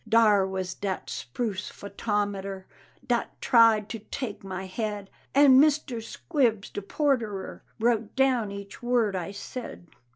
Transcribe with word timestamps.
Dar 0.09 0.47
was 0.47 0.73
dat 0.73 1.11
spruce 1.11 1.69
photometer 1.69 2.65
Dat 3.05 3.39
tried 3.39 3.87
to 3.89 3.99
take 3.99 4.43
my 4.43 4.65
head, 4.65 5.11
And 5.35 5.61
Mr. 5.63 6.01
Squibbs, 6.01 6.71
de 6.71 6.81
porterer, 6.81 7.61
Wrote 7.79 8.15
down 8.15 8.51
each 8.51 8.81
word 8.81 9.15
I 9.15 9.29
said. 9.29 9.85